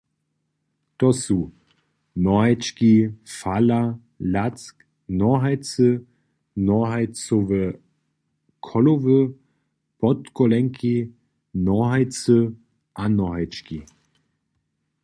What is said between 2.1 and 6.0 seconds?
cholowčki, fala, lack, nohajcy,